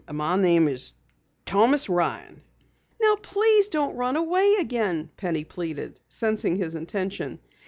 "My 0.11 0.35
name 0.35 0.67
is 0.67 0.93
Thomas 1.45 1.87
Ryan." 1.87 2.41
"Now 2.99 3.17
please 3.17 3.67
don't 3.67 3.95
run 3.95 4.15
away 4.15 4.55
again," 4.59 5.11
Penny 5.15 5.43
pleaded, 5.43 6.01
sensing 6.09 6.55
his 6.55 6.73
intention. 6.73 7.37